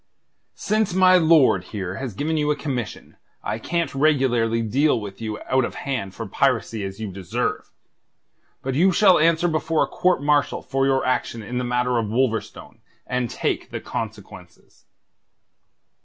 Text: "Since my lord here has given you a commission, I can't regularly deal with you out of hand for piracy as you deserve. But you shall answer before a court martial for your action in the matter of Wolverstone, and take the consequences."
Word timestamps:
"Since 0.55 0.95
my 0.95 1.17
lord 1.17 1.65
here 1.65 1.97
has 1.97 2.15
given 2.15 2.35
you 2.35 2.49
a 2.49 2.55
commission, 2.55 3.17
I 3.43 3.59
can't 3.59 3.93
regularly 3.93 4.63
deal 4.63 4.99
with 4.99 5.21
you 5.21 5.37
out 5.41 5.63
of 5.63 5.75
hand 5.75 6.15
for 6.15 6.25
piracy 6.25 6.83
as 6.83 6.99
you 6.99 7.11
deserve. 7.11 7.69
But 8.63 8.73
you 8.73 8.91
shall 8.91 9.19
answer 9.19 9.47
before 9.47 9.83
a 9.83 9.87
court 9.87 10.23
martial 10.23 10.63
for 10.63 10.87
your 10.87 11.05
action 11.05 11.43
in 11.43 11.59
the 11.59 11.63
matter 11.63 11.99
of 11.99 12.07
Wolverstone, 12.09 12.79
and 13.05 13.29
take 13.29 13.69
the 13.69 13.79
consequences." 13.79 14.85